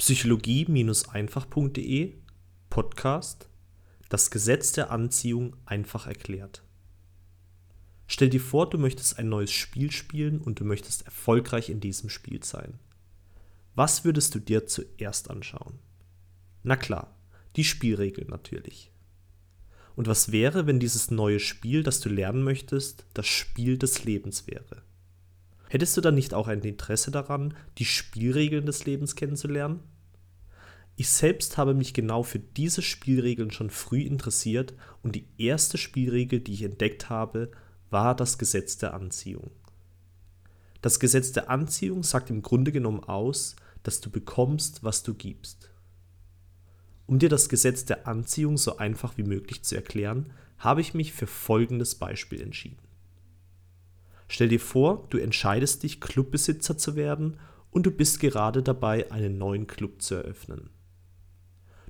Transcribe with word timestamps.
Psychologie-einfach.de 0.00 2.14
Podcast 2.70 3.50
Das 4.08 4.30
Gesetz 4.30 4.72
der 4.72 4.90
Anziehung 4.90 5.54
einfach 5.66 6.06
erklärt. 6.06 6.62
Stell 8.06 8.30
dir 8.30 8.40
vor, 8.40 8.70
du 8.70 8.78
möchtest 8.78 9.18
ein 9.18 9.28
neues 9.28 9.52
Spiel 9.52 9.90
spielen 9.90 10.40
und 10.40 10.58
du 10.58 10.64
möchtest 10.64 11.02
erfolgreich 11.02 11.68
in 11.68 11.80
diesem 11.80 12.08
Spiel 12.08 12.42
sein. 12.42 12.78
Was 13.74 14.02
würdest 14.02 14.34
du 14.34 14.38
dir 14.38 14.66
zuerst 14.66 15.28
anschauen? 15.28 15.78
Na 16.62 16.76
klar, 16.76 17.14
die 17.56 17.64
Spielregeln 17.64 18.30
natürlich. 18.30 18.90
Und 19.96 20.08
was 20.08 20.32
wäre, 20.32 20.66
wenn 20.66 20.80
dieses 20.80 21.10
neue 21.10 21.40
Spiel, 21.40 21.82
das 21.82 22.00
du 22.00 22.08
lernen 22.08 22.42
möchtest, 22.42 23.04
das 23.12 23.26
Spiel 23.26 23.76
des 23.76 24.04
Lebens 24.04 24.46
wäre? 24.46 24.82
Hättest 25.70 25.96
du 25.96 26.00
dann 26.00 26.16
nicht 26.16 26.34
auch 26.34 26.48
ein 26.48 26.62
Interesse 26.62 27.12
daran, 27.12 27.54
die 27.78 27.84
Spielregeln 27.84 28.66
des 28.66 28.86
Lebens 28.86 29.14
kennenzulernen? 29.14 29.78
Ich 30.96 31.08
selbst 31.08 31.58
habe 31.58 31.74
mich 31.74 31.94
genau 31.94 32.24
für 32.24 32.40
diese 32.40 32.82
Spielregeln 32.82 33.52
schon 33.52 33.70
früh 33.70 34.00
interessiert 34.00 34.74
und 35.04 35.14
die 35.14 35.28
erste 35.38 35.78
Spielregel, 35.78 36.40
die 36.40 36.54
ich 36.54 36.64
entdeckt 36.64 37.08
habe, 37.08 37.52
war 37.88 38.16
das 38.16 38.36
Gesetz 38.36 38.78
der 38.78 38.94
Anziehung. 38.94 39.52
Das 40.82 40.98
Gesetz 40.98 41.30
der 41.30 41.48
Anziehung 41.48 42.02
sagt 42.02 42.30
im 42.30 42.42
Grunde 42.42 42.72
genommen 42.72 43.04
aus, 43.04 43.54
dass 43.84 44.00
du 44.00 44.10
bekommst, 44.10 44.82
was 44.82 45.04
du 45.04 45.14
gibst. 45.14 45.70
Um 47.06 47.20
dir 47.20 47.28
das 47.28 47.48
Gesetz 47.48 47.84
der 47.84 48.08
Anziehung 48.08 48.56
so 48.56 48.78
einfach 48.78 49.16
wie 49.16 49.22
möglich 49.22 49.62
zu 49.62 49.76
erklären, 49.76 50.32
habe 50.58 50.80
ich 50.80 50.94
mich 50.94 51.12
für 51.12 51.28
folgendes 51.28 51.94
Beispiel 51.94 52.40
entschieden. 52.40 52.89
Stell 54.32 54.46
dir 54.46 54.60
vor, 54.60 55.08
du 55.10 55.18
entscheidest 55.18 55.82
dich, 55.82 56.00
Clubbesitzer 56.00 56.78
zu 56.78 56.94
werden 56.94 57.40
und 57.72 57.84
du 57.84 57.90
bist 57.90 58.20
gerade 58.20 58.62
dabei, 58.62 59.10
einen 59.10 59.38
neuen 59.38 59.66
Club 59.66 60.00
zu 60.00 60.14
eröffnen. 60.14 60.70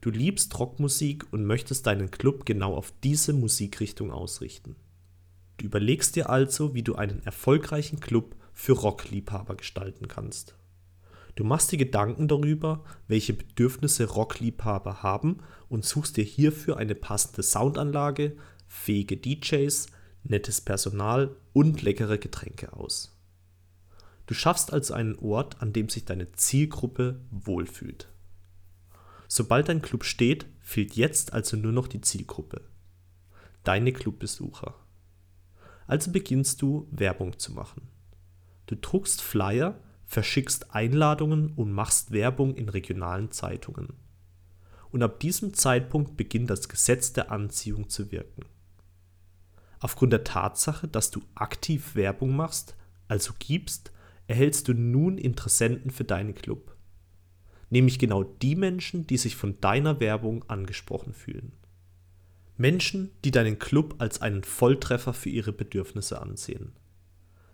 Du 0.00 0.10
liebst 0.10 0.56
Rockmusik 0.56 1.26
und 1.32 1.44
möchtest 1.44 1.88
deinen 1.88 2.12
Club 2.12 2.46
genau 2.46 2.76
auf 2.76 2.94
diese 3.02 3.32
Musikrichtung 3.32 4.12
ausrichten. 4.12 4.76
Du 5.56 5.66
überlegst 5.66 6.14
dir 6.14 6.30
also, 6.30 6.74
wie 6.74 6.84
du 6.84 6.94
einen 6.94 7.24
erfolgreichen 7.24 7.98
Club 7.98 8.36
für 8.52 8.74
Rockliebhaber 8.74 9.56
gestalten 9.56 10.06
kannst. 10.06 10.54
Du 11.34 11.42
machst 11.42 11.72
dir 11.72 11.76
Gedanken 11.76 12.28
darüber, 12.28 12.84
welche 13.08 13.32
Bedürfnisse 13.32 14.04
Rockliebhaber 14.04 15.02
haben 15.02 15.38
und 15.68 15.84
suchst 15.84 16.16
dir 16.16 16.24
hierfür 16.24 16.76
eine 16.76 16.94
passende 16.94 17.42
Soundanlage, 17.42 18.36
fähige 18.68 19.16
DJs, 19.16 19.88
nettes 20.30 20.60
Personal 20.60 21.34
und 21.52 21.82
leckere 21.82 22.18
Getränke 22.18 22.72
aus. 22.72 23.16
Du 24.26 24.34
schaffst 24.34 24.72
also 24.72 24.94
einen 24.94 25.18
Ort, 25.18 25.62
an 25.62 25.72
dem 25.72 25.88
sich 25.88 26.04
deine 26.04 26.32
Zielgruppe 26.32 27.20
wohlfühlt. 27.30 28.08
Sobald 29.26 29.68
dein 29.68 29.82
Club 29.82 30.04
steht, 30.04 30.46
fehlt 30.60 30.94
jetzt 30.94 31.32
also 31.32 31.56
nur 31.56 31.72
noch 31.72 31.88
die 31.88 32.00
Zielgruppe. 32.00 32.62
Deine 33.64 33.92
Clubbesucher. 33.92 34.74
Also 35.86 36.10
beginnst 36.10 36.60
du 36.60 36.86
Werbung 36.90 37.38
zu 37.38 37.52
machen. 37.52 37.88
Du 38.66 38.76
druckst 38.76 39.22
Flyer, 39.22 39.78
verschickst 40.04 40.74
Einladungen 40.74 41.52
und 41.54 41.72
machst 41.72 42.10
Werbung 42.10 42.54
in 42.54 42.68
regionalen 42.68 43.30
Zeitungen. 43.30 43.94
Und 44.90 45.02
ab 45.02 45.20
diesem 45.20 45.54
Zeitpunkt 45.54 46.16
beginnt 46.16 46.50
das 46.50 46.68
Gesetz 46.68 47.12
der 47.12 47.30
Anziehung 47.30 47.88
zu 47.88 48.10
wirken. 48.10 48.44
Aufgrund 49.80 50.12
der 50.12 50.24
Tatsache, 50.24 50.88
dass 50.88 51.10
du 51.10 51.22
aktiv 51.34 51.94
Werbung 51.94 52.34
machst, 52.34 52.76
also 53.06 53.32
gibst, 53.38 53.92
erhältst 54.26 54.68
du 54.68 54.74
nun 54.74 55.18
Interessenten 55.18 55.90
für 55.90 56.04
deinen 56.04 56.34
Club. 56.34 56.76
Nämlich 57.70 57.98
genau 57.98 58.24
die 58.24 58.56
Menschen, 58.56 59.06
die 59.06 59.16
sich 59.16 59.36
von 59.36 59.60
deiner 59.60 60.00
Werbung 60.00 60.44
angesprochen 60.48 61.12
fühlen. 61.12 61.52
Menschen, 62.56 63.10
die 63.24 63.30
deinen 63.30 63.58
Club 63.58 63.94
als 63.98 64.20
einen 64.20 64.42
Volltreffer 64.42 65.12
für 65.12 65.28
ihre 65.28 65.52
Bedürfnisse 65.52 66.20
ansehen. 66.20 66.72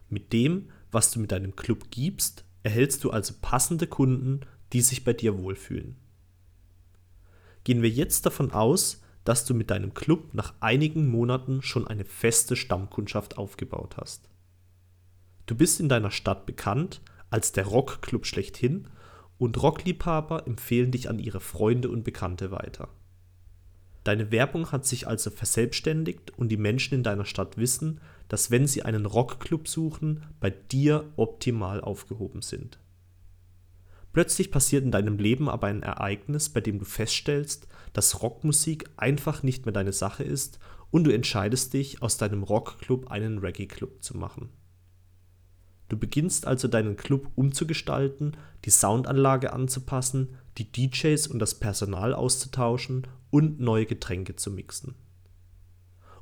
Mit 0.09 0.32
dem, 0.32 0.71
was 0.91 1.10
du 1.10 1.21
mit 1.21 1.32
deinem 1.32 1.56
Club 1.56 1.91
gibst, 1.91 2.44
erhältst 2.62 3.04
du 3.04 3.10
also 3.10 3.34
passende 3.43 3.87
Kunden, 3.87 4.41
die 4.72 4.81
sich 4.81 5.04
bei 5.04 5.12
dir 5.12 5.38
wohlfühlen. 5.38 5.97
Gehen 7.65 7.82
wir 7.82 7.91
jetzt 7.91 8.25
davon 8.27 8.53
aus, 8.53 9.03
dass 9.24 9.44
du 9.44 9.54
mit 9.54 9.70
deinem 9.70 9.94
Club 9.94 10.34
nach 10.34 10.54
einigen 10.60 11.08
Monaten 11.08 11.62
schon 11.62 11.86
eine 11.86 12.04
feste 12.04 12.56
Stammkundschaft 12.56 13.38
aufgebaut 13.38 13.96
hast. 13.96 14.28
Du 15.46 15.54
bist 15.54 15.80
in 15.80 15.88
deiner 15.88 16.10
Stadt 16.10 16.46
bekannt 16.46 17.00
als 17.30 17.52
der 17.52 17.66
Rockclub 17.66 18.26
schlechthin 18.26 18.86
und 19.38 19.60
Rockliebhaber 19.60 20.46
empfehlen 20.46 20.92
dich 20.92 21.10
an 21.10 21.18
ihre 21.18 21.40
Freunde 21.40 21.90
und 21.90 22.04
Bekannte 22.04 22.50
weiter. 22.50 22.88
Deine 24.04 24.30
Werbung 24.30 24.70
hat 24.70 24.86
sich 24.86 25.08
also 25.08 25.30
verselbstständigt 25.30 26.30
und 26.38 26.50
die 26.50 26.58
Menschen 26.58 26.94
in 26.94 27.02
deiner 27.02 27.24
Stadt 27.24 27.56
wissen, 27.56 28.00
dass 28.28 28.50
wenn 28.50 28.66
sie 28.66 28.82
einen 28.82 29.06
Rockclub 29.06 29.66
suchen, 29.66 30.24
bei 30.41 30.50
dir 30.50 31.10
optimal 31.16 31.80
aufgehoben 31.80 32.42
sind. 32.42 32.78
Plötzlich 34.14 34.52
passiert 34.52 34.84
in 34.84 34.92
deinem 34.92 35.19
Leben 35.19 35.48
aber 35.48 35.66
ein 35.66 35.82
Ereignis, 35.82 36.48
bei 36.48 36.60
dem 36.60 36.78
du 36.78 36.84
feststellst, 36.84 37.66
dass 37.92 38.22
Rockmusik 38.22 38.88
einfach 38.97 39.42
nicht 39.42 39.66
mehr 39.66 39.72
deine 39.72 39.92
Sache 39.92 40.22
ist 40.22 40.60
und 40.92 41.02
du 41.02 41.12
entscheidest 41.12 41.75
dich, 41.75 42.00
aus 42.00 42.16
deinem 42.16 42.44
Rockclub 42.44 43.10
einen 43.10 43.38
Reggae-Club 43.38 44.04
zu 44.04 44.16
machen. 44.16 44.50
Du 45.88 45.98
beginnst 45.98 46.47
also 46.47 46.69
deinen 46.69 46.97
Club 46.97 47.28
umzugestalten, 47.34 48.36
die 48.64 48.70
Soundanlage 48.70 49.53
anzupassen, 49.53 50.36
die 50.58 50.70
DJs 50.70 51.26
und 51.26 51.41
das 51.41 51.58
Personal 51.58 52.14
auszutauschen 52.14 53.08
und 53.30 53.58
neue 53.58 53.84
Getränke 53.84 54.36
zu 54.36 54.53
mixen. 54.53 54.94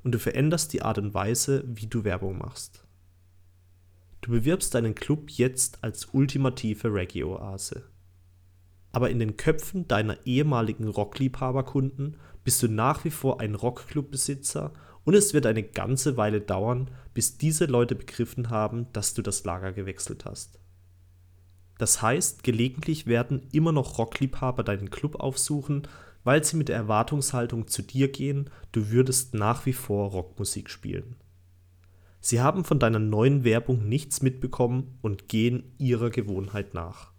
Und 0.02 0.12
du 0.12 0.18
veränderst 0.18 0.72
die 0.72 0.80
Art 0.80 0.96
und 0.96 1.12
Weise, 1.12 1.62
wie 1.66 1.88
du 1.88 2.04
Werbung 2.04 2.38
machst. 2.38 2.86
Du 4.22 4.30
bewirbst 4.30 4.74
deinen 4.74 4.94
Club 4.94 5.30
jetzt 5.30 5.82
als 5.82 6.06
ultimative 6.12 6.94
Reggae-Oase. 6.94 7.82
Aber 8.92 9.10
in 9.10 9.18
den 9.18 9.36
Köpfen 9.36 9.88
deiner 9.88 10.24
ehemaligen 10.24 10.86
Rockliebhaberkunden 10.86 12.16
bist 12.44 12.62
du 12.62 12.68
nach 12.68 13.04
wie 13.04 13.10
vor 13.10 13.40
ein 13.40 13.56
Rockclubbesitzer 13.56 14.72
und 15.04 15.14
es 15.14 15.34
wird 15.34 15.44
eine 15.44 15.64
ganze 15.64 16.16
Weile 16.16 16.40
dauern, 16.40 16.90
bis 17.14 17.36
diese 17.36 17.64
Leute 17.64 17.96
begriffen 17.96 18.48
haben, 18.48 18.86
dass 18.92 19.14
du 19.14 19.22
das 19.22 19.42
Lager 19.44 19.72
gewechselt 19.72 20.24
hast. 20.24 20.60
Das 21.78 22.00
heißt, 22.00 22.44
gelegentlich 22.44 23.06
werden 23.08 23.48
immer 23.50 23.72
noch 23.72 23.98
Rockliebhaber 23.98 24.62
deinen 24.62 24.90
Club 24.90 25.16
aufsuchen, 25.16 25.88
weil 26.22 26.44
sie 26.44 26.56
mit 26.56 26.68
der 26.68 26.76
Erwartungshaltung 26.76 27.66
zu 27.66 27.82
dir 27.82 28.12
gehen, 28.12 28.50
du 28.70 28.90
würdest 28.90 29.34
nach 29.34 29.66
wie 29.66 29.72
vor 29.72 30.10
Rockmusik 30.10 30.70
spielen. 30.70 31.16
Sie 32.24 32.40
haben 32.40 32.64
von 32.64 32.78
deiner 32.78 33.00
neuen 33.00 33.42
Werbung 33.42 33.88
nichts 33.88 34.22
mitbekommen 34.22 34.96
und 35.02 35.28
gehen 35.28 35.74
ihrer 35.78 36.08
Gewohnheit 36.08 36.72
nach. 36.72 37.10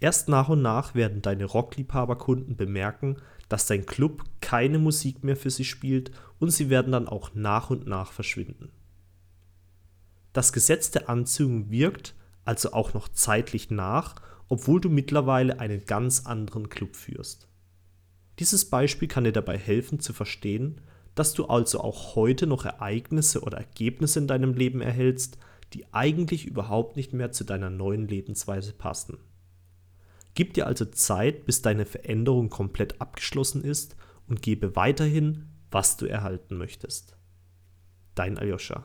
Erst 0.00 0.28
nach 0.28 0.48
und 0.48 0.62
nach 0.62 0.96
werden 0.96 1.22
deine 1.22 1.44
Rockliebhaberkunden 1.44 2.56
bemerken, 2.56 3.18
dass 3.48 3.66
dein 3.66 3.86
Club 3.86 4.24
keine 4.40 4.80
Musik 4.80 5.22
mehr 5.22 5.36
für 5.36 5.50
sie 5.50 5.64
spielt 5.64 6.10
und 6.40 6.50
sie 6.50 6.70
werden 6.70 6.90
dann 6.90 7.06
auch 7.06 7.34
nach 7.34 7.70
und 7.70 7.86
nach 7.86 8.10
verschwinden. 8.10 8.72
Das 10.32 10.52
Gesetz 10.52 10.90
der 10.90 11.08
Anziehung 11.08 11.70
wirkt 11.70 12.16
also 12.44 12.72
auch 12.72 12.94
noch 12.94 13.08
zeitlich 13.08 13.70
nach, 13.70 14.16
obwohl 14.48 14.80
du 14.80 14.90
mittlerweile 14.90 15.60
einen 15.60 15.86
ganz 15.86 16.26
anderen 16.26 16.68
Club 16.68 16.96
führst. 16.96 17.46
Dieses 18.40 18.68
Beispiel 18.68 19.06
kann 19.06 19.22
dir 19.22 19.32
dabei 19.32 19.56
helfen 19.56 20.00
zu 20.00 20.12
verstehen, 20.12 20.80
dass 21.14 21.34
du 21.34 21.46
also 21.46 21.80
auch 21.80 22.16
heute 22.16 22.46
noch 22.46 22.64
Ereignisse 22.64 23.42
oder 23.42 23.58
Ergebnisse 23.58 24.18
in 24.18 24.26
deinem 24.26 24.54
Leben 24.54 24.80
erhältst, 24.80 25.38
die 25.72 25.92
eigentlich 25.92 26.46
überhaupt 26.46 26.96
nicht 26.96 27.12
mehr 27.12 27.32
zu 27.32 27.44
deiner 27.44 27.70
neuen 27.70 28.06
Lebensweise 28.06 28.72
passen. 28.72 29.18
Gib 30.34 30.54
dir 30.54 30.66
also 30.66 30.84
Zeit, 30.84 31.46
bis 31.46 31.62
deine 31.62 31.86
Veränderung 31.86 32.50
komplett 32.50 33.00
abgeschlossen 33.00 33.62
ist 33.62 33.96
und 34.26 34.42
gebe 34.42 34.74
weiterhin, 34.76 35.48
was 35.70 35.96
du 35.96 36.06
erhalten 36.06 36.56
möchtest. 36.56 37.16
Dein 38.14 38.38
Aljoscha. 38.38 38.84